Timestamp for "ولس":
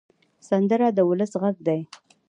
1.09-1.31